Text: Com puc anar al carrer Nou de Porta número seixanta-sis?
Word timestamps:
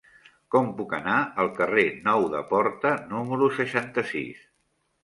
Com 0.55 0.69
puc 0.79 0.95
anar 0.99 1.17
al 1.43 1.51
carrer 1.59 1.85
Nou 2.09 2.27
de 2.35 2.43
Porta 2.55 2.95
número 3.13 3.53
seixanta-sis? 3.61 4.47